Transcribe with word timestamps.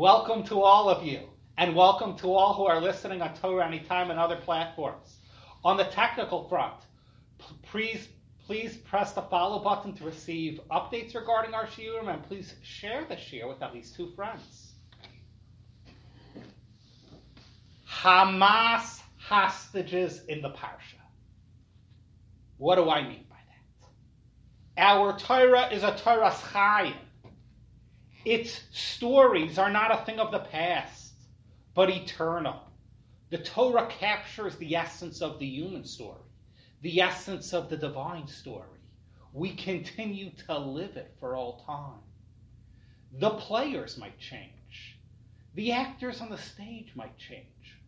Welcome 0.00 0.44
to 0.44 0.62
all 0.62 0.88
of 0.88 1.04
you, 1.04 1.28
and 1.58 1.76
welcome 1.76 2.16
to 2.20 2.32
all 2.32 2.54
who 2.54 2.64
are 2.64 2.80
listening 2.80 3.20
on 3.20 3.34
Torah 3.34 3.66
Anytime 3.66 4.10
and 4.10 4.18
other 4.18 4.36
platforms. 4.36 5.18
On 5.62 5.76
the 5.76 5.84
technical 5.84 6.48
front, 6.48 6.76
please 7.60 8.08
please 8.46 8.78
press 8.78 9.12
the 9.12 9.20
follow 9.20 9.62
button 9.62 9.92
to 9.96 10.04
receive 10.04 10.58
updates 10.70 11.14
regarding 11.14 11.52
our 11.52 11.66
shiurim, 11.66 12.08
and 12.08 12.22
please 12.22 12.54
share 12.62 13.04
the 13.04 13.14
shiur 13.14 13.46
with 13.46 13.60
at 13.60 13.74
least 13.74 13.94
two 13.94 14.08
friends. 14.12 14.72
Hamas 17.86 19.02
hostages 19.18 20.24
in 20.28 20.40
the 20.40 20.48
parsha. 20.48 20.96
What 22.56 22.76
do 22.76 22.88
I 22.88 23.02
mean 23.06 23.26
by 23.28 23.36
that? 24.76 24.82
Our 24.82 25.18
Torah 25.18 25.68
is 25.70 25.82
a 25.82 25.94
Torah 25.94 26.30
chayim. 26.30 26.96
Its 28.24 28.62
stories 28.70 29.58
are 29.58 29.70
not 29.70 29.92
a 29.92 30.04
thing 30.04 30.18
of 30.18 30.30
the 30.30 30.40
past, 30.40 31.14
but 31.74 31.88
eternal. 31.88 32.60
The 33.30 33.38
Torah 33.38 33.86
captures 33.86 34.56
the 34.56 34.76
essence 34.76 35.22
of 35.22 35.38
the 35.38 35.46
human 35.46 35.84
story, 35.84 36.20
the 36.82 37.00
essence 37.00 37.54
of 37.54 37.70
the 37.70 37.76
divine 37.76 38.26
story. 38.26 38.66
We 39.32 39.54
continue 39.54 40.30
to 40.46 40.58
live 40.58 40.96
it 40.96 41.12
for 41.18 41.36
all 41.36 41.64
time. 41.64 42.00
The 43.12 43.30
players 43.30 43.96
might 43.96 44.18
change, 44.18 44.98
the 45.54 45.72
actors 45.72 46.20
on 46.20 46.28
the 46.30 46.38
stage 46.38 46.92
might 46.94 47.16
change, 47.16 47.78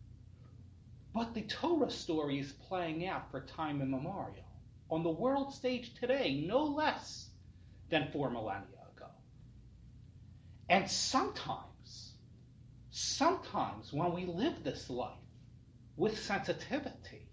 but 1.13 1.33
the 1.33 1.43
Torah 1.43 1.91
story 1.91 2.39
is 2.39 2.53
playing 2.53 3.05
out 3.05 3.29
for 3.29 3.41
time 3.41 3.81
immemorial 3.81 4.45
on 4.89 5.03
the 5.03 5.09
world 5.09 5.53
stage 5.53 5.93
today, 5.93 6.43
no 6.47 6.63
less 6.63 7.29
than 7.89 8.09
four 8.11 8.29
millennia. 8.29 8.72
And 10.73 10.89
sometimes, 10.89 12.13
sometimes 12.89 13.93
when 13.93 14.11
we 14.11 14.25
live 14.25 14.63
this 14.63 14.89
life 14.89 15.11
with 15.97 16.19
sensitivity, 16.19 17.29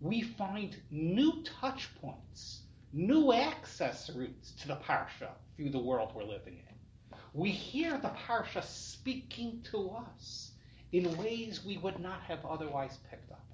we 0.00 0.22
find 0.22 0.76
new 0.88 1.42
touch 1.42 1.88
points, 2.00 2.62
new 2.92 3.32
access 3.32 4.08
routes 4.14 4.52
to 4.52 4.68
the 4.68 4.76
Parsha 4.76 5.30
through 5.56 5.70
the 5.70 5.80
world 5.80 6.12
we're 6.14 6.22
living 6.22 6.58
in. 6.58 7.18
We 7.32 7.50
hear 7.50 7.98
the 7.98 8.12
Parsha 8.28 8.62
speaking 8.62 9.60
to 9.72 9.90
us 9.90 10.52
in 10.92 11.16
ways 11.16 11.64
we 11.64 11.78
would 11.78 11.98
not 11.98 12.20
have 12.20 12.46
otherwise 12.46 13.00
picked 13.10 13.32
up. 13.32 13.50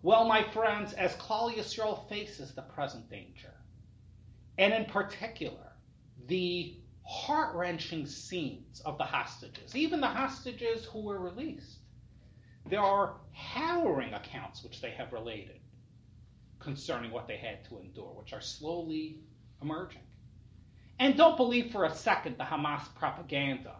Well, 0.00 0.28
my 0.28 0.44
friends, 0.44 0.92
as 0.92 1.16
Klal 1.16 1.52
Yisrael 1.52 2.08
faces 2.08 2.54
the 2.54 2.62
present 2.62 3.10
danger, 3.10 3.52
and 4.58 4.72
in 4.72 4.84
particular, 4.84 5.72
the 6.28 6.78
heart 7.06 7.54
wrenching 7.54 8.06
scenes 8.06 8.80
of 8.80 8.98
the 8.98 9.04
hostages, 9.04 9.76
even 9.76 10.00
the 10.00 10.06
hostages 10.06 10.84
who 10.86 11.02
were 11.02 11.18
released, 11.18 11.78
there 12.68 12.80
are 12.80 13.14
harrowing 13.32 14.12
accounts 14.14 14.64
which 14.64 14.80
they 14.80 14.90
have 14.90 15.12
related 15.12 15.60
concerning 16.58 17.12
what 17.12 17.28
they 17.28 17.36
had 17.36 17.64
to 17.66 17.78
endure, 17.78 18.12
which 18.12 18.32
are 18.32 18.40
slowly 18.40 19.20
emerging. 19.62 20.00
And 20.98 21.16
don't 21.16 21.36
believe 21.36 21.70
for 21.70 21.84
a 21.84 21.94
second 21.94 22.38
the 22.38 22.44
Hamas 22.44 22.82
propaganda 22.94 23.76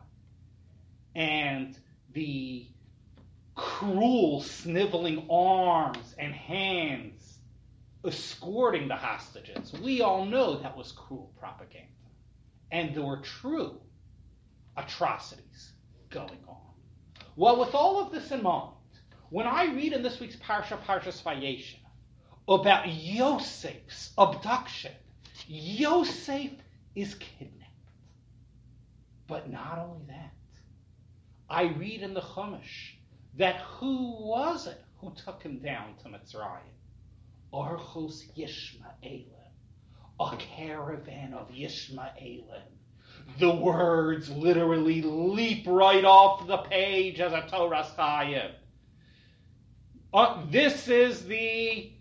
and 1.15 1.77
the 2.13 2.69
cruel, 3.55 4.43
sniveling 4.43 5.27
arms 5.31 6.15
and 6.19 6.33
hands 6.33 7.39
escorting 8.05 8.87
the 8.87 8.95
hostages. 8.95 9.73
We 9.73 10.03
all 10.03 10.27
know 10.27 10.59
that 10.59 10.77
was 10.77 10.93
cruel 10.93 11.33
propaganda. 11.39 11.89
And 12.71 12.95
there 12.95 13.05
were 13.05 13.19
true 13.19 13.81
atrocities 14.77 15.73
going 16.11 16.39
on. 16.49 16.57
Well, 17.37 17.59
with 17.59 17.75
all 17.75 18.01
of 18.01 18.13
this 18.13 18.31
in 18.31 18.43
mind, 18.43 18.73
when 19.31 19.47
I 19.47 19.67
read 19.67 19.93
in 19.93 20.03
this 20.03 20.21
week's 20.21 20.37
Parsha, 20.37 20.79
Parshas 20.85 21.23
Vayeshev, 21.23 21.79
about 22.49 22.87
Yosef's 22.87 24.13
abduction, 24.17 24.93
Yosef 25.49 26.53
is 26.95 27.15
kidnapped. 27.15 27.63
But 29.27 29.51
not 29.51 29.79
only 29.79 30.05
that, 30.09 30.33
I 31.51 31.65
read 31.65 32.03
in 32.03 32.15
the 32.15 32.21
Chumash 32.21 32.95
that 33.37 33.57
who 33.57 34.17
was 34.25 34.67
it 34.67 34.83
who 34.99 35.13
took 35.15 35.43
him 35.43 35.59
down 35.59 35.95
to 36.03 36.09
Mitzrayim? 36.09 36.61
Archos 37.53 38.25
Yishmaelim, 38.37 39.27
a 40.19 40.37
caravan 40.37 41.35
of 41.35 41.51
Yishmaelim. 41.51 42.63
The 43.39 43.55
words 43.55 44.31
literally 44.31 45.03
leap 45.03 45.67
right 45.67 46.05
off 46.05 46.47
the 46.47 46.59
page 46.59 47.21
as 47.21 47.33
a 47.33 47.47
Torah 47.51 47.87
Chayim. 47.97 48.53
Uh, 50.15 50.43
this 50.49 50.89
is 50.89 51.27
the 51.27 51.93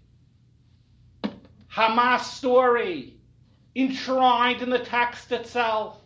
Hamas 1.72 2.22
story 2.22 3.18
enshrined 3.76 4.62
in 4.62 4.70
the 4.70 4.80
text 4.80 5.32
itself. 5.32 6.00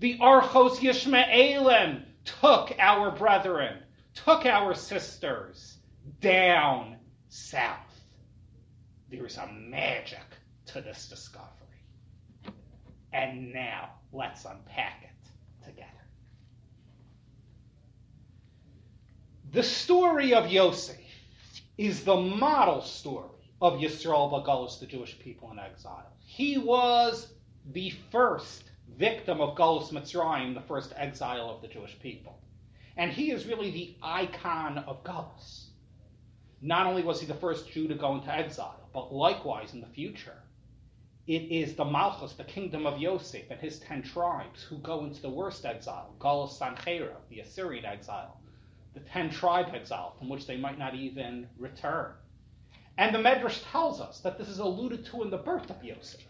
The 0.00 0.18
Archos 0.20 0.80
Yishmaelim 0.80 2.02
took 2.24 2.74
our 2.78 3.10
brethren 3.12 3.82
took 4.14 4.46
our 4.46 4.74
sisters 4.74 5.78
down 6.20 6.96
south. 7.28 7.78
There's 9.10 9.36
a 9.36 9.46
magic 9.52 10.20
to 10.66 10.80
this 10.80 11.08
discovery. 11.08 11.48
And 13.12 13.52
now 13.52 13.90
let's 14.12 14.44
unpack 14.44 15.02
it 15.02 15.64
together. 15.64 15.88
The 19.52 19.62
story 19.62 20.32
of 20.32 20.50
Yosef 20.50 20.96
is 21.76 22.04
the 22.04 22.16
model 22.16 22.80
story 22.80 23.28
of 23.60 23.74
Yisrael 23.74 24.30
Bagalus, 24.30 24.80
the 24.80 24.86
Jewish 24.86 25.18
people 25.18 25.50
in 25.52 25.58
exile. 25.58 26.12
He 26.20 26.58
was 26.58 27.34
the 27.72 27.90
first 28.10 28.64
victim 28.96 29.40
of 29.40 29.56
Galus 29.56 29.90
Mitzrayim, 29.90 30.54
the 30.54 30.60
first 30.60 30.92
exile 30.96 31.50
of 31.50 31.62
the 31.62 31.68
Jewish 31.68 31.98
people. 32.00 32.38
And 32.96 33.10
he 33.10 33.30
is 33.30 33.46
really 33.46 33.70
the 33.70 33.96
icon 34.02 34.78
of 34.78 35.02
Galus. 35.04 35.66
Not 36.60 36.86
only 36.86 37.02
was 37.02 37.20
he 37.20 37.26
the 37.26 37.34
first 37.34 37.70
Jew 37.70 37.88
to 37.88 37.94
go 37.94 38.14
into 38.14 38.32
exile, 38.32 38.88
but 38.92 39.12
likewise 39.12 39.74
in 39.74 39.80
the 39.80 39.86
future, 39.86 40.41
it 41.26 41.42
is 41.52 41.74
the 41.74 41.84
Malchus, 41.84 42.32
the 42.32 42.44
kingdom 42.44 42.84
of 42.84 42.98
Yosef, 42.98 43.50
and 43.50 43.60
his 43.60 43.78
ten 43.78 44.02
tribes 44.02 44.62
who 44.62 44.78
go 44.78 45.04
into 45.04 45.22
the 45.22 45.30
worst 45.30 45.64
exile, 45.64 46.14
Galus 46.18 46.58
Sanchera, 46.58 47.16
the 47.28 47.40
Assyrian 47.40 47.84
exile, 47.84 48.40
the 48.94 49.00
ten 49.00 49.30
tribe 49.30 49.72
exile 49.74 50.14
from 50.18 50.28
which 50.28 50.46
they 50.46 50.56
might 50.56 50.78
not 50.78 50.94
even 50.94 51.48
return. 51.58 52.12
And 52.98 53.14
the 53.14 53.18
Medrash 53.18 53.62
tells 53.70 54.00
us 54.00 54.20
that 54.20 54.36
this 54.36 54.48
is 54.48 54.58
alluded 54.58 55.06
to 55.06 55.22
in 55.22 55.30
the 55.30 55.38
birth 55.38 55.70
of 55.70 55.82
Yosef. 55.82 56.20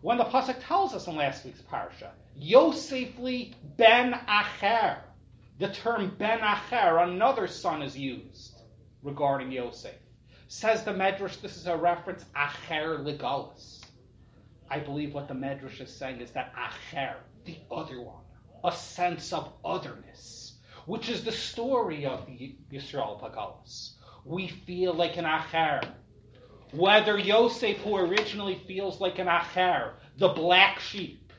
When 0.00 0.18
the 0.18 0.24
Pasuk 0.24 0.64
tells 0.66 0.94
us 0.94 1.06
in 1.06 1.16
last 1.16 1.44
week's 1.44 1.62
parsha, 1.62 2.10
Yosefli 2.40 3.54
ben 3.76 4.12
Acher, 4.28 4.98
the 5.58 5.68
term 5.68 6.14
Ben 6.18 6.40
Acher, 6.40 7.08
another 7.08 7.46
son, 7.46 7.82
is 7.82 7.96
used 7.96 8.60
regarding 9.02 9.50
Yosef. 9.50 9.94
Says 10.48 10.84
the 10.84 10.92
Medrash, 10.92 11.40
this 11.40 11.56
is 11.56 11.66
a 11.66 11.76
reference, 11.76 12.24
Acher 12.36 13.02
Legalis. 13.04 13.83
I 14.74 14.80
believe 14.80 15.14
what 15.14 15.28
the 15.28 15.34
Medrash 15.34 15.80
is 15.80 15.94
saying 15.94 16.20
is 16.20 16.32
that 16.32 16.52
Acher, 16.56 17.14
the 17.44 17.58
other 17.70 18.00
one, 18.00 18.24
a 18.64 18.72
sense 18.72 19.32
of 19.32 19.52
otherness, 19.64 20.54
which 20.86 21.08
is 21.08 21.22
the 21.22 21.30
story 21.30 22.04
of 22.04 22.26
the 22.26 22.56
Yisrael 22.72 23.20
Bagalus. 23.20 23.92
We 24.24 24.48
feel 24.48 24.92
like 24.92 25.16
an 25.16 25.26
Acher. 25.26 25.92
Whether 26.72 27.16
Yosef, 27.16 27.76
who 27.82 27.98
originally 27.98 28.56
feels 28.56 29.00
like 29.00 29.20
an 29.20 29.28
Acher, 29.28 29.92
the 30.16 30.30
black 30.30 30.80
sheep, 30.80 31.32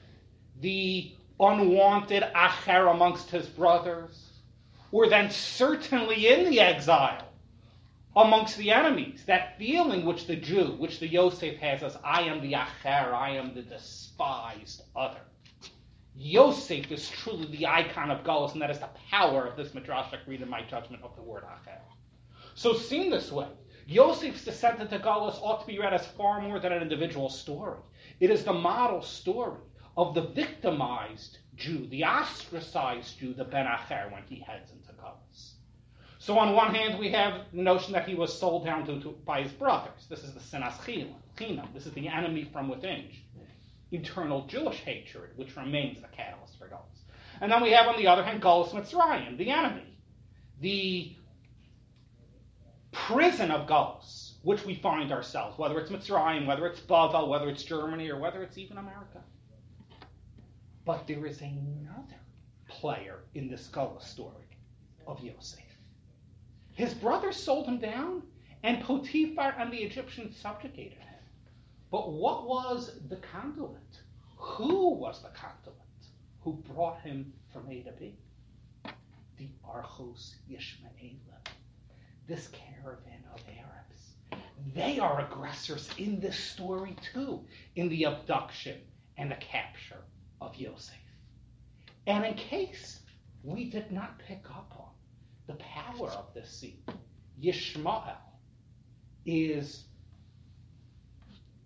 the 0.62 1.14
unwanted 1.38 2.24
acher 2.34 2.90
amongst 2.90 3.32
his 3.32 3.48
brothers, 3.48 4.40
or 4.94 5.10
then 5.10 5.30
certainly 5.30 6.30
in 6.30 6.50
the 6.50 6.62
exile 6.62 7.25
amongst 8.16 8.58
the 8.58 8.72
enemies, 8.72 9.24
that 9.26 9.58
feeling 9.58 10.06
which 10.06 10.26
the 10.26 10.36
Jew, 10.36 10.76
which 10.78 11.00
the 11.00 11.08
Yosef 11.08 11.58
has 11.58 11.84
as 11.84 11.98
I 12.04 12.22
am 12.22 12.42
the 12.42 12.54
acher, 12.54 13.14
I 13.14 13.32
am 13.32 13.54
the 13.54 13.62
despised 13.62 14.84
other. 14.96 15.20
Yosef 16.16 16.92
is 16.92 17.10
truly 17.10 17.46
the 17.48 17.68
icon 17.68 18.10
of 18.10 18.24
Galus, 18.24 18.54
and 18.54 18.62
that 18.62 18.72
is 18.72 18.80
the 18.80 18.90
power 19.12 19.46
of 19.46 19.58
this 19.58 19.74
midrashic 19.74 20.26
read 20.26 20.42
in 20.42 20.50
my 20.50 20.62
judgment 20.64 21.04
of 21.04 21.14
the 21.18 21.22
word 21.22 21.44
acher. 21.44 21.82
So 22.54 22.74
seen 22.74 23.10
this 23.10 23.34
way, 23.34 23.48
Yosef's 23.86 24.46
descent 24.46 24.80
into 24.80 24.98
Galus 24.98 25.38
ought 25.42 25.60
to 25.60 25.68
be 25.68 25.78
read 25.78 25.94
as 25.94 26.08
far 26.08 26.42
more 26.42 26.60
than 26.60 26.72
an 26.72 26.82
individual 26.82 27.30
story. 27.30 27.80
It 28.22 28.30
is 28.30 28.46
the 28.46 28.54
model 28.54 29.02
story 29.02 29.60
of 29.98 30.14
the 30.14 30.22
victimized 30.22 31.40
Jew, 31.56 31.86
the 31.88 32.06
ostracized 32.06 33.20
Jew, 33.20 33.34
the 33.34 33.44
Ben 33.44 33.66
Acher, 33.66 34.12
when 34.12 34.24
he 34.24 34.40
heads 34.40 34.72
into 34.72 34.94
Galus. 34.94 35.56
So 36.26 36.40
on 36.40 36.56
one 36.56 36.74
hand, 36.74 36.98
we 36.98 37.12
have 37.12 37.42
the 37.54 37.62
notion 37.62 37.94
that 37.94 38.08
he 38.10 38.16
was 38.16 38.36
sold 38.36 38.66
down 38.66 38.84
to, 38.88 39.00
to 39.00 39.10
by 39.26 39.44
his 39.44 39.52
brothers. 39.52 40.08
This 40.10 40.24
is 40.24 40.34
the 40.34 40.40
Sinas 40.40 40.74
Chinam. 41.38 41.72
This 41.72 41.86
is 41.86 41.94
the 41.94 42.08
enemy 42.08 42.50
from 42.52 42.68
within. 42.68 43.10
Internal 43.92 44.48
Jewish 44.48 44.78
hatred, 44.78 45.34
which 45.36 45.56
remains 45.56 46.02
the 46.02 46.08
catalyst 46.08 46.58
for 46.58 46.68
Galus. 46.68 47.04
And 47.42 47.52
then 47.52 47.62
we 47.62 47.70
have, 47.74 47.88
on 47.88 47.98
the 47.98 48.08
other 48.08 48.24
hand, 48.24 48.42
Galus 48.42 48.72
Mitzrayim, 48.72 49.38
the 49.38 49.52
enemy, 49.52 50.00
the 50.62 51.16
prison 52.92 53.52
of 53.52 53.68
Galus, 53.68 54.38
which 54.42 54.66
we 54.66 54.74
find 54.74 55.12
ourselves, 55.12 55.60
whether 55.60 55.78
it's 55.80 55.92
Mitzrayim, 55.92 56.48
whether 56.48 56.66
it's 56.66 56.80
Bavel, 56.80 57.28
whether 57.28 57.50
it's 57.50 57.62
Germany, 57.62 58.10
or 58.10 58.18
whether 58.18 58.42
it's 58.42 58.58
even 58.58 58.80
America. 58.80 59.22
But 60.86 61.06
there 61.06 61.28
is 61.28 61.42
another 61.42 62.20
player 62.68 63.20
in 63.36 63.48
this 63.48 63.68
Galus 63.72 64.02
story 64.02 64.48
of 65.06 65.20
Yosef. 65.20 65.65
His 66.76 66.94
brothers 66.94 67.38
sold 67.38 67.68
him 67.68 67.80
down, 67.80 68.22
and 68.62 68.84
Potiphar 68.84 69.56
and 69.58 69.72
the 69.72 69.78
Egyptians 69.78 70.36
subjugated 70.36 71.00
him. 71.00 71.24
But 71.90 72.12
what 72.12 72.48
was 72.48 73.00
the 73.08 73.16
conduit? 73.16 74.02
Who 74.36 74.94
was 74.94 75.22
the 75.22 75.30
conduit 75.30 75.76
who 76.42 76.62
brought 76.74 77.00
him 77.02 77.34
from 77.52 77.70
A 77.72 77.82
to 77.84 77.92
B? 77.94 78.20
The 79.38 79.48
Archos 79.64 80.36
Yishmaelim, 80.50 81.18
this 82.28 82.50
caravan 82.50 83.24
of 83.34 83.42
Arabs. 83.48 84.44
They 84.74 85.00
are 85.00 85.26
aggressors 85.26 85.90
in 85.98 86.20
this 86.20 86.38
story 86.38 86.96
too, 87.14 87.46
in 87.76 87.88
the 87.88 88.04
abduction 88.04 88.82
and 89.18 89.32
the 89.32 89.36
capture 89.36 90.04
of 90.42 90.56
Yosef. 90.58 90.94
And 92.08 92.26
in 92.26 92.34
case 92.34 93.00
we 93.44 93.70
did 93.70 93.92
not 93.92 94.20
pick 94.20 94.46
up 94.50 94.74
on 94.78 94.95
the 95.48 95.56
power 95.56 96.10
of 96.10 96.34
this 96.34 96.50
scene, 96.50 96.84
Yishmael 97.42 98.16
is 99.26 99.86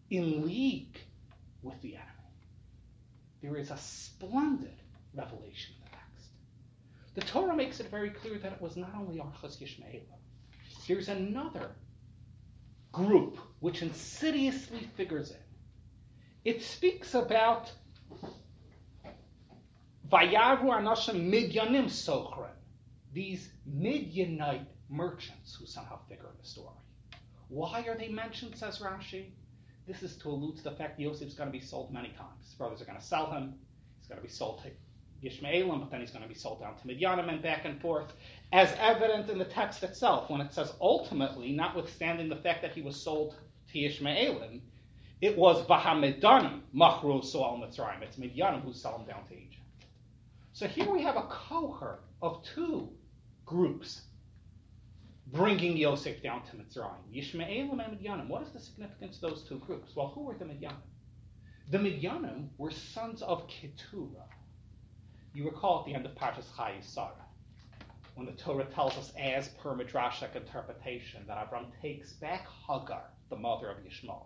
in 0.10 0.46
league 0.46 0.98
with 1.62 1.82
the 1.82 1.96
enemy. 1.96 2.10
There 3.42 3.56
is 3.58 3.72
a 3.72 3.78
splendid 3.78 4.82
revelation 5.14 5.76
in 5.78 5.84
the 5.86 5.90
text. 5.92 6.32
The 7.16 7.22
Torah 7.22 7.56
makes 7.56 7.80
it 7.80 7.90
very 7.90 8.10
clear 8.10 8.38
that 8.40 8.54
it 8.54 8.62
was 8.62 8.76
not 8.76 8.94
only 8.98 9.20
Archas 9.20 9.58
Yishmael. 9.60 10.02
There's 10.88 11.10
another 11.10 11.72
group 12.92 13.38
which 13.60 13.82
insidiously 13.82 14.80
figures 14.96 15.32
in. 15.32 15.38
It 16.46 16.64
speaks 16.64 17.14
about 17.14 17.72
Vayavu 20.10 20.64
Anashim 20.64 21.30
Midyanim 21.30 21.86
Sochrim, 21.86 22.50
these 23.14 23.50
Midianite 23.66 24.68
merchants 24.90 25.56
who 25.56 25.66
somehow 25.66 26.00
figure 26.08 26.26
in 26.26 26.38
the 26.42 26.48
story. 26.48 26.76
Why 27.48 27.84
are 27.88 27.98
they 27.98 28.10
mentioned, 28.10 28.56
says 28.56 28.80
Rashi? 28.80 29.32
This 29.88 30.04
is 30.04 30.18
to 30.18 30.30
allude 30.30 30.58
to 30.58 30.64
the 30.64 30.72
fact 30.72 31.00
Yosef's 31.00 31.34
going 31.34 31.52
to 31.52 31.58
be 31.58 31.64
sold 31.64 31.92
many 31.92 32.10
times. 32.10 32.46
His 32.46 32.54
brothers 32.54 32.82
are 32.82 32.86
going 32.86 33.00
to 33.00 33.04
sell 33.04 33.32
him. 33.32 33.56
He's 33.98 34.08
going 34.08 34.22
to 34.22 34.28
be 34.28 34.32
sold 34.32 34.62
to 34.64 34.70
Yishmaelim, 35.28 35.80
but 35.80 35.92
then 35.92 36.00
he's 36.00 36.12
going 36.12 36.24
to 36.24 36.30
be 36.30 36.36
sold 36.36 36.62
down 36.62 36.76
to 36.78 36.88
Midianim 36.88 37.28
and 37.30 37.42
back 37.42 37.66
and 37.66 37.82
forth, 37.82 38.14
as 38.54 38.74
evident 38.80 39.30
in 39.30 39.38
the 39.38 39.46
text 39.46 39.84
itself 39.84 40.30
when 40.30 40.42
it 40.42 40.54
says 40.54 40.74
ultimately, 40.80 41.52
notwithstanding 41.52 42.30
the 42.30 42.36
fact 42.36 42.62
that 42.62 42.74
he 42.74 42.82
was 42.82 42.96
sold 42.96 43.36
to 43.72 43.80
Yishmaelim, 43.80 44.62
it 45.22 45.38
was 45.38 45.66
Bahamidanim, 45.66 46.62
Machru 46.74 47.24
Soal 47.26 47.60
Mitzrayim. 47.60 48.02
It's 48.02 48.18
Midianim 48.18 48.62
who 48.62 48.74
sell 48.74 48.98
him 48.98 49.06
down 49.06 49.26
to 49.26 49.34
Egypt. 49.34 49.64
So 50.54 50.68
here 50.68 50.90
we 50.90 51.02
have 51.02 51.18
a 51.18 51.24
cohort 51.24 52.04
of 52.22 52.42
two 52.44 52.90
groups 53.50 54.02
bringing 55.26 55.76
Yosef 55.76 56.22
down 56.22 56.44
to 56.44 56.56
Mitzrayim. 56.56 57.02
Yishmaelim 57.12 57.84
and 57.84 57.98
Midyanim. 57.98 58.28
What 58.28 58.44
is 58.44 58.52
the 58.52 58.60
significance 58.60 59.16
of 59.16 59.22
those 59.22 59.44
two 59.44 59.58
groups? 59.58 59.96
Well, 59.96 60.10
who 60.10 60.22
were 60.22 60.36
the 60.36 60.46
Midyanim? 60.46 60.76
The 61.72 61.80
Midyanim 61.80 62.50
were 62.60 62.70
sons 62.70 63.24
of 63.24 63.48
Keturah. 63.48 64.30
You 65.34 65.46
recall 65.46 65.80
at 65.80 65.86
the 65.88 65.96
end 65.96 66.06
of 66.06 66.14
Parshas 66.14 66.46
Chayei 66.56 66.84
Sarah, 66.84 67.26
when 68.14 68.28
the 68.28 68.34
Torah 68.34 68.66
tells 68.66 68.96
us, 68.98 69.12
as 69.20 69.50
per 69.50 69.76
Midrashic 69.76 70.36
interpretation, 70.36 71.24
that 71.28 71.38
Avram 71.38 71.68
takes 71.82 72.14
back 72.14 72.48
Hagar, 72.68 73.06
the 73.32 73.36
mother 73.36 73.72
of 73.72 73.78
Yishmael, 73.78 74.26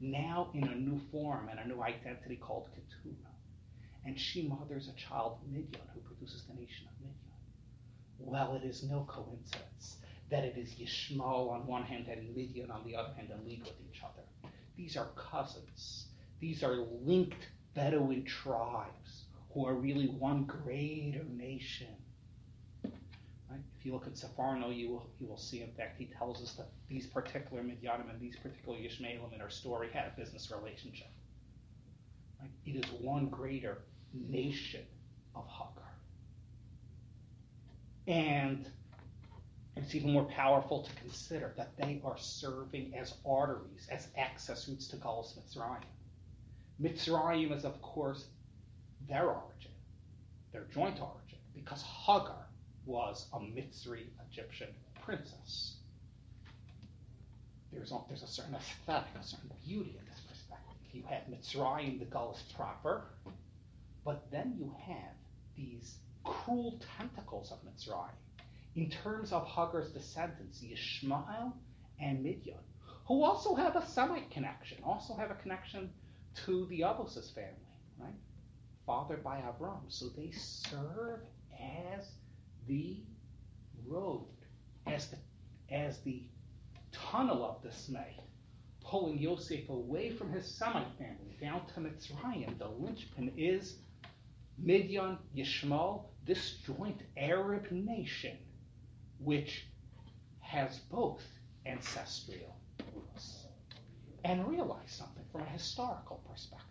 now 0.00 0.50
in 0.52 0.64
a 0.64 0.74
new 0.74 0.98
form 1.10 1.48
and 1.48 1.58
a 1.58 1.66
new 1.66 1.82
identity 1.82 2.36
called 2.36 2.68
Keturah. 2.74 3.32
And 4.04 4.18
she 4.18 4.46
mothers 4.46 4.88
a 4.88 4.92
child, 4.92 5.38
Midian, 5.50 5.86
who 5.94 6.00
produces 6.00 6.44
the 6.44 6.54
nation 6.54 6.86
of. 6.86 6.97
Well, 8.18 8.60
it 8.62 8.66
is 8.66 8.82
no 8.82 9.04
coincidence 9.08 9.98
that 10.30 10.44
it 10.44 10.56
is 10.56 10.74
Yishmael 10.74 11.50
on 11.50 11.66
one 11.66 11.82
hand 11.82 12.06
and 12.08 12.34
Midian 12.34 12.70
on 12.70 12.84
the 12.84 12.94
other 12.96 13.12
hand 13.14 13.30
in 13.30 13.48
league 13.48 13.62
with 13.62 13.80
each 13.90 14.02
other. 14.02 14.52
These 14.76 14.96
are 14.96 15.08
cousins. 15.16 16.08
These 16.40 16.62
are 16.62 16.76
linked 16.76 17.48
Bedouin 17.74 18.24
tribes 18.24 19.24
who 19.52 19.66
are 19.66 19.74
really 19.74 20.06
one 20.06 20.44
greater 20.44 21.24
nation. 21.24 21.94
Right? 22.84 23.60
If 23.78 23.86
you 23.86 23.92
look 23.92 24.06
at 24.06 24.14
Sforno, 24.14 24.76
you 24.76 24.90
will, 24.90 25.10
you 25.18 25.26
will 25.26 25.38
see, 25.38 25.62
in 25.62 25.72
fact, 25.72 25.98
he 25.98 26.06
tells 26.06 26.42
us 26.42 26.54
that 26.54 26.68
these 26.88 27.06
particular 27.06 27.62
Midianim 27.62 28.10
and 28.10 28.20
these 28.20 28.36
particular 28.36 28.76
Yishmaelim 28.78 29.32
in 29.34 29.40
our 29.40 29.50
story 29.50 29.88
had 29.92 30.06
a 30.06 30.20
business 30.20 30.50
relationship. 30.50 31.08
Right? 32.40 32.50
It 32.66 32.84
is 32.84 32.90
one 33.00 33.28
greater 33.28 33.78
nation 34.12 34.82
of 35.34 35.46
Hagar. 35.46 35.87
And 38.08 38.66
it's 39.76 39.94
even 39.94 40.12
more 40.12 40.24
powerful 40.24 40.82
to 40.82 40.92
consider 40.94 41.52
that 41.58 41.76
they 41.76 42.00
are 42.02 42.16
serving 42.16 42.94
as 42.96 43.14
arteries, 43.24 43.86
as 43.92 44.08
access 44.16 44.66
routes 44.66 44.88
to 44.88 44.96
Galus 44.96 45.38
Mitzrayim. 45.38 45.82
Mitzrayim 46.80 47.54
is, 47.54 47.64
of 47.66 47.80
course, 47.82 48.28
their 49.08 49.26
origin, 49.26 49.72
their 50.52 50.64
joint 50.72 51.00
origin, 51.00 51.38
because 51.54 51.82
Hagar 51.82 52.46
was 52.86 53.26
a 53.34 53.38
Mitzri 53.38 54.06
Egyptian 54.30 54.68
princess. 55.04 55.76
There's 57.70 57.92
a, 57.92 57.98
there's 58.08 58.22
a 58.22 58.26
certain 58.26 58.54
aesthetic, 58.54 59.08
a 59.20 59.22
certain 59.22 59.50
beauty 59.66 59.98
in 59.98 60.06
this 60.10 60.20
perspective. 60.20 60.76
You 60.92 61.02
have 61.10 61.24
Mitzrayim, 61.30 61.98
the 61.98 62.06
Galus 62.06 62.42
proper, 62.56 63.04
but 64.02 64.30
then 64.30 64.54
you 64.58 64.74
have 64.86 65.14
these 65.54 65.98
cruel 66.28 66.80
tentacles 66.98 67.52
of 67.52 67.58
Mitzrayim 67.64 68.16
in 68.76 68.90
terms 68.90 69.32
of 69.32 69.46
Hagar's 69.46 69.90
descendants, 69.90 70.62
Yishmael 70.62 71.52
and 72.00 72.22
Midian, 72.22 72.58
who 73.06 73.24
also 73.24 73.54
have 73.54 73.76
a 73.76 73.84
Semite 73.84 74.30
connection, 74.30 74.78
also 74.84 75.14
have 75.14 75.30
a 75.30 75.34
connection 75.34 75.90
to 76.46 76.66
the 76.66 76.82
Aboses 76.82 77.30
family, 77.30 77.72
right? 77.98 78.14
Fathered 78.86 79.24
by 79.24 79.38
Avram. 79.38 79.80
So 79.88 80.08
they 80.16 80.30
serve 80.30 81.20
as 81.60 82.12
the 82.68 83.02
road, 83.86 84.26
as 84.86 85.08
the, 85.08 85.16
as 85.74 86.00
the 86.00 86.22
tunnel 86.92 87.44
of 87.44 87.62
dismay, 87.62 88.20
pulling 88.84 89.18
Yosef 89.18 89.68
away 89.68 90.10
from 90.10 90.30
his 90.30 90.46
Semite 90.46 90.96
family 90.98 91.36
down 91.40 91.62
to 91.74 91.80
Mitzrayim. 91.80 92.58
The 92.58 92.68
linchpin 92.68 93.32
is 93.36 93.78
Midian, 94.58 95.18
Yishmael, 95.36 96.04
this 96.28 96.58
joint 96.58 97.00
Arab 97.16 97.72
nation 97.72 98.36
which 99.18 99.66
has 100.40 100.78
both 100.90 101.24
ancestral 101.64 102.54
roots 102.94 103.46
and 104.24 104.46
realize 104.46 104.90
something 104.92 105.24
from 105.32 105.40
a 105.40 105.46
historical 105.46 106.20
perspective. 106.30 106.66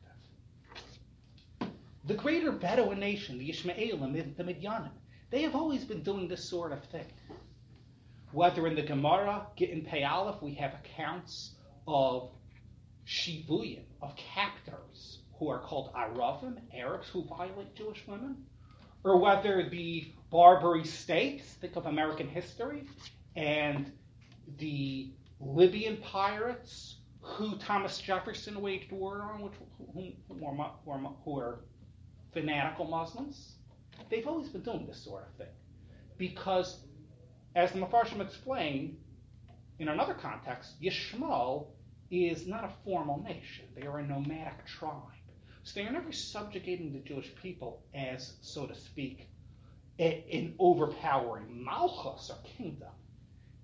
The 2.05 2.13
greater 2.13 2.51
Bedouin 2.51 2.99
nation, 2.99 3.39
the 3.39 3.49
Ishmaelim, 3.49 4.37
the 4.37 4.43
Midyanim, 4.43 4.91
they 5.31 5.41
have 5.41 5.55
always 5.55 5.83
been 5.83 6.03
doing 6.03 6.27
this 6.27 6.47
sort 6.47 6.71
of 6.71 6.83
thing. 6.85 7.11
Whether 8.31 8.67
in 8.67 8.75
the 8.75 8.83
Gemara, 8.83 9.47
Gittin 9.57 9.83
Pei 9.83 10.07
we 10.41 10.53
have 10.53 10.75
accounts 10.75 11.55
of 11.87 12.29
shivuyim, 13.07 13.85
of 14.03 14.15
captors 14.15 15.23
who 15.39 15.49
are 15.49 15.59
called 15.59 15.91
Aravim, 15.93 16.59
Arabs 16.75 17.09
who 17.09 17.23
violate 17.25 17.75
Jewish 17.75 18.05
women, 18.07 18.45
or 19.07 19.17
whether 19.17 19.69
the 19.69 20.13
Barbary 20.29 20.83
states, 20.83 21.45
think 21.61 21.75
of 21.75 21.85
American 21.85 22.27
history, 22.27 22.83
and 23.35 23.91
the 24.57 25.13
Libyan 25.39 25.97
pirates 25.97 26.97
who 27.21 27.57
Thomas 27.57 27.99
Jefferson 27.99 28.61
waged 28.61 28.91
war 28.91 29.21
on, 29.21 29.41
which, 29.41 29.53
who, 29.77 30.13
who, 30.29 31.11
who, 31.25 31.39
are, 31.39 31.59
fanatical 32.33 32.85
Muslims. 32.85 33.53
They've 34.09 34.27
always 34.27 34.49
been 34.49 34.61
doing 34.61 34.85
this 34.85 35.03
sort 35.03 35.27
of 35.27 35.35
thing. 35.35 35.53
Because, 36.17 36.81
as 37.55 37.71
the 37.71 37.79
Mefarshim 37.79 38.21
explain, 38.21 38.97
in 39.79 39.89
another 39.89 40.13
context, 40.13 40.81
Yishmael 40.81 41.67
is 42.11 42.47
not 42.47 42.63
a 42.63 42.69
formal 42.83 43.21
nation. 43.23 43.65
They 43.75 43.87
are 43.87 43.99
a 43.99 44.05
nomadic 44.05 44.65
tribe. 44.65 45.16
So 45.67 45.81
they 45.81 45.85
are 45.85 45.91
never 45.91 46.13
subjugating 46.13 46.93
the 46.93 46.99
Jewish 46.99 47.35
people 47.35 47.83
as, 47.93 48.35
so 48.39 48.65
to 48.65 48.73
speak, 48.73 49.27
an 49.99 50.55
overpowering 50.59 51.61
malchus 51.61 52.29
or 52.29 52.37
kingdom. 52.57 52.87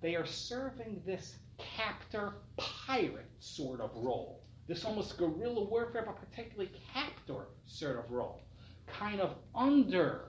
They 0.01 0.15
are 0.15 0.25
serving 0.25 1.01
this 1.05 1.37
captor 1.57 2.33
pirate 2.57 3.31
sort 3.39 3.79
of 3.79 3.91
role, 3.95 4.43
this 4.67 4.83
almost 4.83 5.17
guerrilla 5.17 5.63
warfare, 5.63 6.03
but 6.05 6.17
particularly 6.17 6.73
captor 6.93 7.45
sort 7.65 7.97
of 7.97 8.11
role, 8.11 8.41
kind 8.85 9.21
of 9.21 9.37
under 9.55 10.25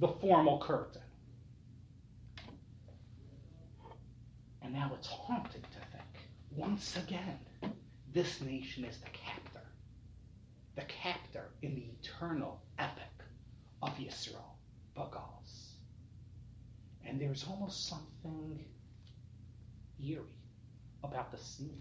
the 0.00 0.08
formal 0.08 0.58
curtain. 0.58 1.02
And 4.62 4.72
now 4.72 4.90
it's 4.98 5.06
haunting 5.06 5.62
to 5.62 5.96
think, 5.96 6.26
once 6.56 6.96
again, 6.96 7.38
this 8.18 8.40
nation 8.40 8.84
is 8.84 8.98
the 8.98 9.10
captor, 9.10 9.64
the 10.74 10.82
captor 10.82 11.50
in 11.62 11.76
the 11.76 11.84
eternal 12.02 12.60
epic 12.76 13.04
of 13.80 13.96
Yisrael, 13.96 14.56
Bagals. 14.96 15.74
And 17.06 17.20
there's 17.20 17.46
almost 17.48 17.88
something 17.88 18.64
eerie 20.04 20.24
about 21.04 21.30
the 21.30 21.38
scene 21.38 21.80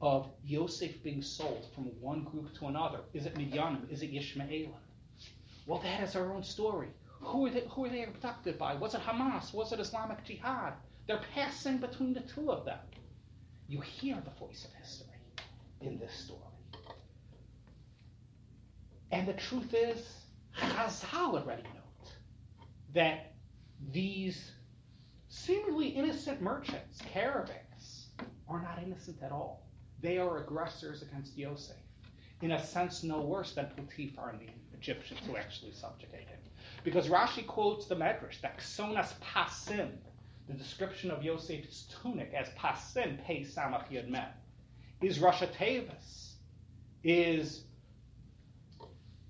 of 0.00 0.30
Yosef 0.46 1.02
being 1.02 1.20
sold 1.20 1.66
from 1.74 1.84
one 2.00 2.24
group 2.24 2.58
to 2.58 2.68
another. 2.68 3.00
Is 3.12 3.26
it 3.26 3.34
Midyanim? 3.34 3.92
Is 3.92 4.00
it 4.00 4.14
Yishmaelim? 4.14 4.70
Well, 5.66 5.80
that 5.80 6.02
is 6.02 6.16
our 6.16 6.32
own 6.32 6.42
story. 6.42 6.88
Who 7.20 7.44
are 7.44 7.50
they, 7.50 7.64
who 7.68 7.84
are 7.84 7.90
they 7.90 8.04
abducted 8.04 8.56
by? 8.56 8.76
Was 8.76 8.94
it 8.94 9.02
Hamas? 9.02 9.52
Was 9.52 9.74
it 9.74 9.78
Islamic 9.78 10.24
Jihad? 10.24 10.72
They're 11.06 11.20
passing 11.34 11.76
between 11.76 12.14
the 12.14 12.20
two 12.20 12.50
of 12.50 12.64
them. 12.64 12.78
You 13.72 13.80
hear 13.80 14.18
the 14.22 14.30
voice 14.32 14.66
of 14.66 14.74
history 14.74 15.16
in 15.80 15.98
this 15.98 16.12
story. 16.12 16.40
And 19.10 19.26
the 19.26 19.32
truth 19.32 19.72
is, 19.72 20.26
Chazal 20.58 21.40
already 21.40 21.62
note 21.62 22.12
that 22.92 23.32
these 23.90 24.52
seemingly 25.30 25.88
innocent 25.88 26.42
merchants, 26.42 27.00
caravans, 27.10 28.08
are 28.46 28.60
not 28.60 28.78
innocent 28.84 29.22
at 29.22 29.32
all. 29.32 29.66
They 30.02 30.18
are 30.18 30.42
aggressors 30.44 31.00
against 31.00 31.38
Yosef, 31.38 31.76
in 32.42 32.52
a 32.52 32.62
sense 32.62 33.02
no 33.02 33.22
worse 33.22 33.52
than 33.54 33.70
Potiphar 33.74 34.28
and 34.28 34.40
the 34.40 34.50
Egyptians 34.76 35.20
who 35.26 35.38
actually 35.38 35.72
subjugated 35.72 36.28
him. 36.28 36.50
Because 36.84 37.08
Rashi 37.08 37.46
quotes 37.46 37.86
the 37.86 37.96
Medrash 37.96 38.38
that 38.42 38.58
Ksones 38.58 39.14
Pasim, 39.22 39.92
the 40.48 40.54
description 40.54 41.10
of 41.10 41.22
Yosef's 41.22 41.86
tunic 42.02 42.32
as 42.34 42.48
Pasim 42.50 43.22
Pei 43.24 43.42
Samach 43.42 43.90
Yud 43.90 44.26
is 45.00 45.18
Rashei 45.18 45.52
Teivos, 45.52 46.34
is 47.04 47.64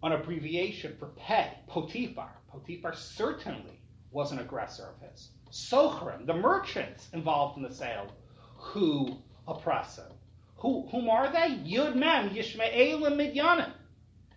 an 0.03 0.13
abbreviation 0.13 0.97
for 0.99 1.09
Pe, 1.09 1.49
Potiphar. 1.67 2.31
Potiphar 2.51 2.95
certainly 2.95 3.81
was 4.11 4.33
an 4.33 4.39
aggressor 4.39 4.89
of 4.89 5.11
his. 5.11 5.31
Sochrim, 5.51 6.27
the 6.27 6.35
merchants 6.35 7.09
involved 7.13 7.57
in 7.57 7.63
the 7.63 7.75
sale, 7.75 8.13
who 8.57 9.19
oppress 9.47 9.97
him. 9.97 10.13
Who, 10.57 10.87
whom 10.91 11.09
are 11.09 11.31
they? 11.31 11.59
Yud 11.65 11.97
Mem, 11.97 12.31
Yishmaelim, 12.31 13.17
Midyanim. 13.17 13.73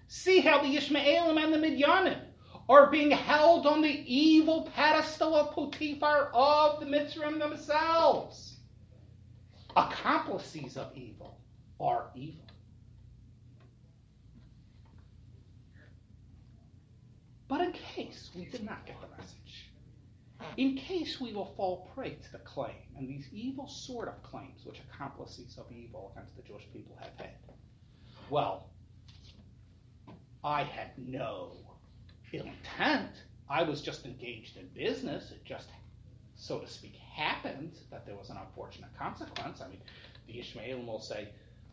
See 0.08 0.40
how 0.40 0.62
the 0.62 0.76
Yishmaelim 0.76 1.42
and 1.42 1.54
the 1.54 1.58
Midyanim 1.58 2.20
are 2.68 2.90
being 2.90 3.12
held 3.12 3.68
on 3.68 3.82
the 3.82 4.04
evil 4.12 4.70
pedestal 4.76 5.36
of 5.36 5.52
Potiphar 5.52 6.32
of 6.34 6.80
the 6.80 6.86
Mitzrayim 6.86 7.40
themselves. 7.40 8.58
Accomplices 9.76 10.78
of 10.78 10.96
evil 10.96 11.40
are 11.80 12.10
evil. 12.16 12.46
But 17.48 17.62
in 17.62 17.72
case 17.74 18.32
we 18.36 18.46
did 18.46 18.64
not 18.64 18.86
get 18.88 19.00
the 19.02 19.08
message, 19.16 19.70
in 20.58 20.76
case 20.76 21.22
we 21.22 21.34
will 21.34 21.46
fall 21.46 21.92
prey 21.94 22.16
to 22.16 22.32
the 22.32 22.40
claim 22.40 22.76
and 22.98 23.08
these 23.08 23.28
evil 23.32 23.68
sort 23.68 24.08
of 24.08 24.24
claims 24.24 24.66
which 24.66 24.82
accomplices 24.90 25.58
of 25.58 25.66
evil 25.72 26.12
against 26.16 26.36
the 26.36 26.42
Jewish 26.42 26.68
people 26.74 26.98
have 27.00 27.16
had, 27.18 27.36
well, 28.30 28.70
I 30.44 30.64
had 30.64 30.92
no 30.98 31.75
ill 32.38 32.46
intent. 32.46 33.12
I 33.50 33.64
was 33.64 33.82
just 33.82 34.06
engaged 34.06 34.58
in 34.58 34.68
business. 34.68 35.32
It 35.32 35.44
just, 35.46 35.70
so 36.36 36.60
to 36.60 36.68
speak, 36.68 36.96
happened 36.96 37.78
that 37.92 38.06
there 38.06 38.16
was 38.16 38.30
an 38.30 38.38
unfortunate 38.38 38.90
consequence. 38.98 39.62
I 39.62 39.68
mean, 39.68 39.82
the 40.28 40.34
Ishmaelim 40.34 40.86
will 40.86 41.00
say, 41.00 41.30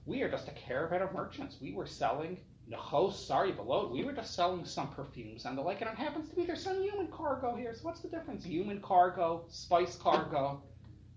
We 0.07 0.23
are 0.23 0.31
just 0.31 0.49
a 0.49 0.53
caravan 0.53 1.03
of 1.03 1.13
merchants. 1.13 1.57
We 1.61 1.73
were 1.73 1.87
selling 1.87 2.39
Nechos, 2.71 3.15
sorry, 3.15 3.53
below. 3.53 3.91
We 3.93 4.05
were 4.05 4.13
just 4.13 4.35
selling 4.35 4.65
some 4.65 4.89
perfumes 4.89 5.45
and 5.45 5.59
the 5.59 5.63
like, 5.63 5.81
and 5.81 5.91
it 5.91 5.97
happens 5.97 6.29
to 6.31 6.37
be 6.37 6.45
there's 6.45 6.63
some 6.63 6.81
human 6.83 7.09
cargo 7.09 7.57
here. 7.57 7.75
So 7.75 7.81
what's 7.83 8.01
the 8.01 8.09
difference? 8.09 8.45
Human 8.45 8.81
cargo, 8.81 9.45
spice 9.49 9.97
cargo, 9.97 10.63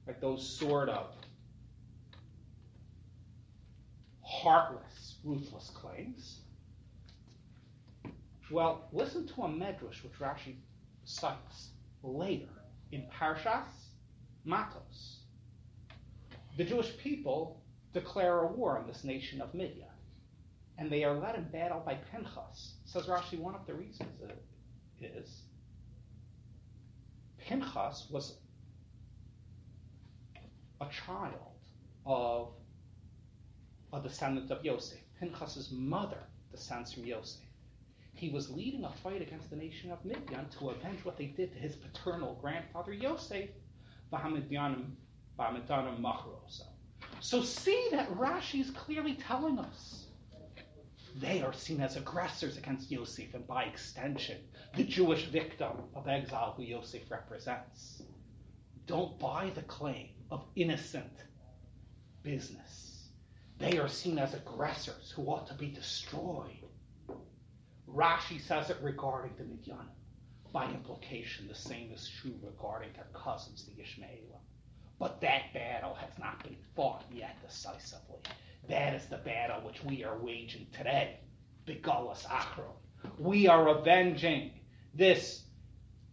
like 0.08 0.20
those 0.20 0.58
sort 0.58 0.90
of 0.90 1.14
heartless, 4.22 5.16
ruthless 5.24 5.70
claims. 5.70 6.42
Well, 8.52 8.88
listen 8.92 9.28
to 9.28 9.44
a 9.44 9.48
medrash 9.48 10.04
which 10.04 10.20
Rashi 10.20 10.58
cites 11.04 11.70
later 12.04 12.50
in 12.92 13.08
Parshas 13.12 13.90
Matos. 14.44 15.22
The 16.58 16.64
Jewish 16.64 16.96
people 16.98 17.64
declare 17.92 18.40
a 18.40 18.48
war 18.48 18.78
on 18.78 18.86
this 18.86 19.04
nation 19.04 19.42
of 19.42 19.54
Midian, 19.56 19.88
and 20.78 20.92
they 20.92 21.04
are 21.04 21.18
led 21.18 21.36
in 21.36 21.46
battle 21.46 21.82
by 21.84 21.96
Pinchas. 21.96 22.76
Says 22.86 23.08
Rashi, 23.08 23.40
one 23.40 23.56
of 23.56 23.66
the 23.66 23.74
reasons 23.74 24.22
is 25.02 25.42
Pinchas 27.40 28.08
was 28.12 28.38
a 30.82 30.88
child 30.90 31.58
of 32.06 32.54
a 33.92 34.02
descendant 34.02 34.52
of 34.52 34.64
Yosef. 34.64 35.00
Pinchas's 35.20 35.72
mother 35.72 36.24
descends 36.52 36.94
from 36.94 37.06
Yosef 37.06 37.45
he 38.16 38.30
was 38.30 38.50
leading 38.50 38.86
a 38.86 38.92
fight 38.92 39.22
against 39.22 39.50
the 39.50 39.56
nation 39.56 39.92
of 39.92 40.04
Midian 40.06 40.48
to 40.60 40.70
avenge 40.70 41.04
what 41.04 41.18
they 41.18 41.28
did 41.28 41.52
to 41.54 41.60
his 41.60 41.76
paternal 41.76 42.38
grandfather 42.42 42.94
Yosef, 42.94 43.50
So 47.20 47.42
see 47.42 47.90
that 47.92 48.10
Rashi 48.12 48.62
is 48.62 48.72
clearly 48.72 49.16
telling 49.16 49.60
us 49.60 50.06
they 51.16 51.42
are 51.42 51.54
seen 51.54 51.80
as 51.82 51.96
aggressors 51.96 52.58
against 52.58 52.92
Yosef, 52.92 53.34
and 53.34 53.48
by 53.48 53.64
extension, 53.64 54.38
the 54.76 54.84
Jewish 54.84 55.26
victim 55.26 55.72
of 55.94 56.08
exile 56.08 56.54
who 56.58 56.64
Yosef 56.64 57.10
represents. 57.10 58.04
Don't 58.86 59.18
buy 59.18 59.52
the 59.56 59.62
claim 59.64 60.10
of 60.30 60.46
innocent 60.56 61.24
business. 62.22 63.10
They 63.58 63.78
are 63.78 63.88
seen 63.88 64.20
as 64.20 64.34
aggressors 64.34 65.12
who 65.12 65.24
ought 65.28 65.48
to 65.48 65.54
be 65.54 65.68
destroyed. 65.68 66.65
Rashi 67.90 68.42
says 68.42 68.70
it 68.70 68.78
regarding 68.82 69.32
the 69.38 69.44
Midyanim. 69.44 69.88
By 70.52 70.66
implication, 70.66 71.48
the 71.48 71.56
same 71.56 71.92
is 71.92 72.10
true 72.22 72.36
regarding 72.42 72.94
their 72.94 73.08
cousins, 73.14 73.66
the 73.66 73.82
Ishmaelim. 73.82 74.40
But 74.98 75.20
that 75.22 75.54
battle 75.54 75.94
has 75.96 76.18
not 76.18 76.42
been 76.44 76.56
fought 76.76 77.04
yet 77.12 77.38
decisively. 77.46 78.20
That 78.70 78.94
is 78.94 79.06
the 79.08 79.18
battle 79.18 79.62
which 79.62 79.84
we 79.84 80.04
are 80.04 80.18
waging 80.18 80.68
today. 80.72 81.20
Begullus 81.68 82.26
Achron. 82.26 82.72
We 83.18 83.48
are 83.48 83.68
avenging 83.68 84.52
this 84.94 85.44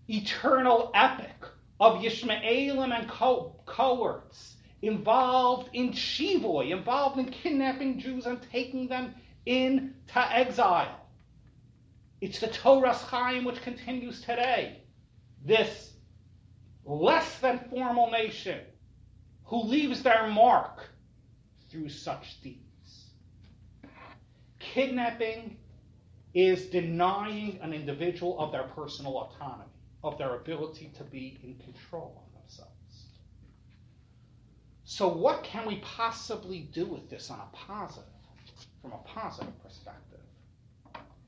eternal 0.08 0.90
epic 0.94 1.44
of 1.78 2.02
Yishmaelim 2.02 2.92
and 2.92 3.08
co- 3.08 3.60
cohorts 3.64 4.56
involved 4.82 5.70
in 5.72 5.92
Shivoy, 5.92 6.70
involved 6.70 7.18
in 7.18 7.26
kidnapping 7.26 8.00
Jews 8.00 8.26
and 8.26 8.40
taking 8.50 8.88
them 8.88 9.14
into 9.46 9.92
exile. 10.16 11.01
It's 12.22 12.38
the 12.38 12.46
Torah's 12.46 13.02
Chaim 13.02 13.42
which 13.42 13.60
continues 13.62 14.20
today. 14.20 14.84
This 15.44 15.94
less 16.84 17.40
than 17.40 17.58
formal 17.68 18.12
nation 18.12 18.60
who 19.42 19.64
leaves 19.64 20.04
their 20.04 20.28
mark 20.28 20.84
through 21.68 21.88
such 21.88 22.40
deeds. 22.40 23.10
Kidnapping 24.60 25.56
is 26.32 26.66
denying 26.66 27.58
an 27.60 27.72
individual 27.72 28.38
of 28.38 28.52
their 28.52 28.68
personal 28.68 29.16
autonomy, 29.16 29.64
of 30.04 30.16
their 30.16 30.36
ability 30.36 30.92
to 30.98 31.02
be 31.02 31.40
in 31.42 31.56
control 31.56 32.22
of 32.24 32.40
themselves. 32.40 33.06
So, 34.84 35.08
what 35.08 35.42
can 35.42 35.66
we 35.66 35.80
possibly 35.80 36.68
do 36.72 36.86
with 36.86 37.10
this 37.10 37.32
on 37.32 37.40
a 37.40 37.56
positive, 37.56 38.04
from 38.80 38.92
a 38.92 38.98
positive 38.98 39.60
perspective? 39.60 40.20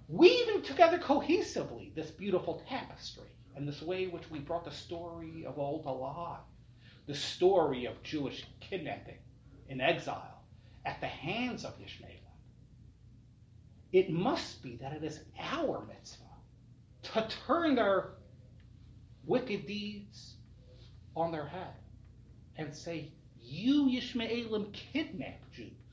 Weaving 0.08 0.62
together 0.62 0.98
cohesively 0.98 1.94
this 1.94 2.10
beautiful 2.10 2.62
tapestry 2.68 3.28
and 3.56 3.66
this 3.66 3.82
way 3.82 4.04
in 4.04 4.12
which 4.12 4.30
we 4.30 4.38
brought 4.38 4.64
the 4.64 4.70
story 4.70 5.44
of 5.46 5.58
old 5.58 5.86
alive, 5.86 6.40
the 7.06 7.14
story 7.14 7.86
of 7.86 8.02
Jewish 8.02 8.44
kidnapping 8.60 9.18
in 9.68 9.80
exile 9.80 10.42
at 10.84 11.00
the 11.00 11.06
hands 11.06 11.64
of 11.64 11.74
Ishmael. 11.82 12.10
It 13.92 14.10
must 14.10 14.62
be 14.62 14.76
that 14.76 14.92
it 14.92 15.04
is 15.04 15.20
our 15.40 15.84
mitzvah 15.86 16.24
to 17.04 17.28
turn 17.46 17.76
their 17.76 18.14
wicked 19.24 19.66
deeds 19.66 20.34
on 21.16 21.30
their 21.30 21.46
head 21.46 21.74
and 22.56 22.74
say, 22.74 23.12
You, 23.40 23.86
Ishmaelim, 23.86 24.72
kidnap 24.72 25.50
Jews. 25.52 25.83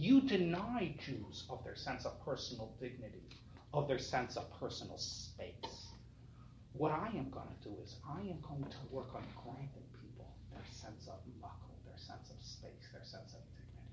You 0.00 0.20
deny 0.20 0.94
Jews 1.04 1.42
of 1.50 1.64
their 1.64 1.74
sense 1.74 2.04
of 2.04 2.24
personal 2.24 2.72
dignity 2.80 3.26
of 3.74 3.88
their 3.88 3.98
sense 3.98 4.36
of 4.36 4.48
personal 4.60 4.96
space. 4.96 5.88
What 6.72 6.92
I 6.92 7.08
am 7.08 7.30
going 7.30 7.48
to 7.48 7.68
do 7.68 7.74
is 7.82 7.96
I 8.08 8.20
am 8.20 8.38
going 8.40 8.62
to 8.70 8.78
work 8.92 9.12
on 9.16 9.24
granting 9.42 9.82
people 10.00 10.30
their 10.52 10.62
sense 10.70 11.08
of 11.08 11.18
makom, 11.42 11.74
their 11.84 11.98
sense 11.98 12.30
of 12.30 12.40
space, 12.40 12.86
their 12.92 13.02
sense 13.02 13.34
of 13.34 13.40
dignity. 13.56 13.90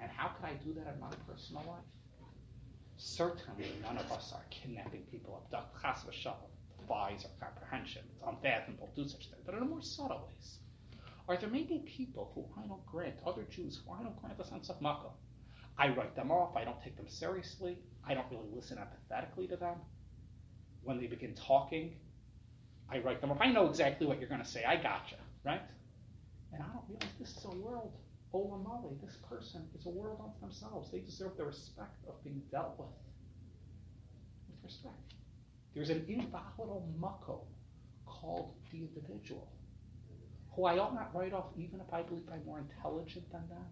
And 0.00 0.08
how 0.12 0.28
can 0.28 0.44
I 0.44 0.54
do 0.64 0.72
that 0.74 0.94
in 0.94 1.00
my 1.00 1.10
personal 1.26 1.64
life? 1.66 1.90
Certainly, 2.96 3.72
none 3.82 3.98
of 3.98 4.12
us 4.12 4.32
are 4.32 4.44
kidnapping 4.50 5.02
people, 5.10 5.42
abduct, 5.44 5.82
chas 5.82 6.04
v'shalom, 6.04 6.54
defies 6.78 7.26
our 7.26 7.48
comprehension. 7.48 8.02
It's 8.14 8.22
unfathomable 8.24 8.92
to 8.94 9.02
do 9.02 9.08
such 9.08 9.26
things. 9.26 9.42
But 9.44 9.56
in 9.56 9.62
a 9.62 9.66
more 9.66 9.82
subtle 9.82 10.28
ways, 10.28 10.58
are 11.28 11.36
there 11.36 11.50
maybe 11.50 11.82
people 11.84 12.30
who 12.36 12.46
I 12.62 12.64
don't 12.68 12.86
grant, 12.86 13.16
other 13.26 13.42
Jews 13.50 13.80
who 13.84 13.92
I 13.92 14.04
don't 14.04 14.20
grant 14.22 14.38
a 14.38 14.44
sense 14.44 14.68
of 14.68 14.78
makom? 14.78 15.10
I 15.78 15.88
write 15.88 16.16
them 16.16 16.30
off. 16.30 16.56
I 16.56 16.64
don't 16.64 16.82
take 16.82 16.96
them 16.96 17.08
seriously. 17.08 17.78
I 18.06 18.14
don't 18.14 18.26
really 18.30 18.48
listen 18.52 18.78
empathetically 18.78 19.48
to 19.50 19.56
them. 19.56 19.76
When 20.82 20.98
they 20.98 21.06
begin 21.06 21.34
talking, 21.34 21.94
I 22.90 22.98
write 22.98 23.20
them 23.20 23.30
off. 23.30 23.38
I 23.40 23.52
know 23.52 23.68
exactly 23.68 24.06
what 24.06 24.18
you're 24.18 24.28
going 24.28 24.42
to 24.42 24.48
say. 24.48 24.64
I 24.64 24.76
gotcha, 24.76 25.16
right? 25.44 25.62
And 26.52 26.62
I 26.62 26.66
don't 26.66 26.84
realize 26.88 27.14
this 27.20 27.36
is 27.36 27.44
a 27.44 27.56
world. 27.56 27.92
Olam 28.34 28.64
malei, 28.64 29.00
this 29.00 29.16
person 29.28 29.62
is 29.78 29.86
a 29.86 29.90
world 29.90 30.20
unto 30.22 30.40
themselves. 30.40 30.90
They 30.90 31.00
deserve 31.00 31.36
the 31.36 31.44
respect 31.44 32.04
of 32.08 32.22
being 32.24 32.42
dealt 32.50 32.78
with. 32.78 32.88
With 34.48 34.64
respect. 34.64 35.14
There's 35.74 35.90
an 35.90 36.04
inviolable 36.08 36.88
mako 36.98 37.42
called 38.04 38.54
the 38.72 38.78
individual, 38.78 39.48
who 40.54 40.64
I 40.64 40.78
ought 40.78 40.94
not 40.94 41.14
write 41.14 41.32
off 41.32 41.52
even 41.56 41.80
if 41.80 41.92
I 41.92 42.02
believe 42.02 42.24
I'm 42.32 42.44
more 42.44 42.58
intelligent 42.58 43.30
than 43.30 43.48
them 43.48 43.64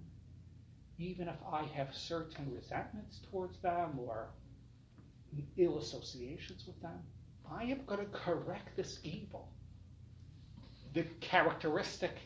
even 0.98 1.28
if 1.28 1.36
I 1.50 1.64
have 1.74 1.94
certain 1.94 2.50
resentments 2.54 3.20
towards 3.30 3.58
them 3.58 3.98
or 3.98 4.28
ill 5.58 5.78
associations 5.78 6.64
with 6.66 6.80
them, 6.80 6.98
I 7.50 7.64
am 7.64 7.84
going 7.86 8.00
to 8.00 8.06
correct 8.06 8.76
this 8.76 9.00
evil. 9.04 9.52
The 10.94 11.02
characteristic 11.20 12.16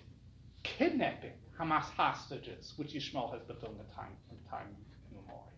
kidnapping 0.62 1.32
Hamas 1.58 1.90
hostages, 1.96 2.74
which 2.76 2.94
Ishmael 2.94 3.32
has 3.32 3.42
been 3.42 3.56
doing 3.56 3.78
in 3.78 3.94
time, 3.94 4.12
in 4.30 4.38
time 4.48 4.68
immemorial. 5.10 5.52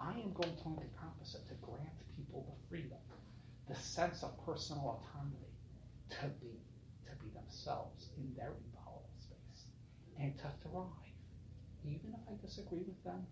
I 0.00 0.12
am 0.12 0.32
going 0.32 0.56
to 0.56 0.64
do 0.64 0.76
the 0.76 1.06
opposite, 1.06 1.46
to 1.48 1.54
grant 1.60 1.94
people 2.16 2.46
the 2.48 2.68
freedom, 2.68 2.98
the 3.68 3.74
sense 3.74 4.22
of 4.22 4.32
personal 4.44 5.02
autonomy 5.02 5.52
to 6.10 6.26
be, 6.40 6.58
to 7.04 7.12
be 7.22 7.30
themselves 7.34 8.08
in 8.16 8.34
their 8.34 8.52
inviolable 8.66 9.10
space 9.20 9.70
and 10.18 10.36
to 10.38 10.48
thrive 10.62 11.07
even 11.84 12.14
if 12.14 12.20
I 12.28 12.40
disagree 12.44 12.82
with 12.86 13.02
them, 13.04 13.26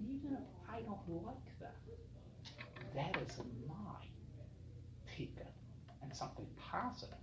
even 0.00 0.32
if 0.32 0.72
I 0.72 0.80
don't 0.80 1.24
like 1.24 1.58
them, 1.58 1.72
that 2.94 3.16
is 3.22 3.38
my 3.66 4.06
tikkun 5.10 5.46
and 6.02 6.14
something 6.14 6.46
positive, 6.56 7.14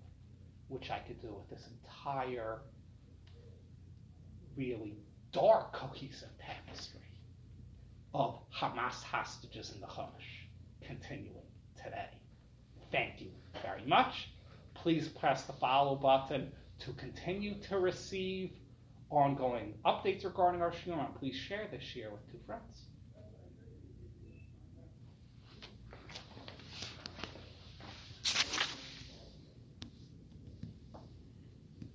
which 0.67 0.91
I 0.91 0.99
could 0.99 1.21
do 1.21 1.33
with 1.33 1.49
this 1.49 1.67
entire 1.81 2.61
really 4.55 4.97
dark 5.31 5.73
cohesive 5.73 6.29
tapestry 6.39 7.01
of 8.13 8.39
Hamas 8.53 9.03
hostages 9.03 9.73
in 9.73 9.81
the 9.81 9.87
Chumash 9.87 10.47
continuing 10.81 11.47
today. 11.75 12.09
Thank 12.91 13.21
you 13.21 13.31
very 13.61 13.85
much. 13.85 14.29
Please 14.73 15.07
press 15.09 15.43
the 15.43 15.53
follow 15.53 15.95
button 15.95 16.51
to 16.79 16.93
continue 16.93 17.55
to 17.61 17.79
receive 17.79 18.51
ongoing 19.09 19.73
updates 19.85 20.25
regarding 20.25 20.61
our 20.61 20.71
shiur, 20.71 21.15
please 21.19 21.35
share 21.35 21.67
this 21.71 21.83
shiur 21.83 22.11
with 22.11 22.31
two 22.31 22.39
friends. 22.45 22.87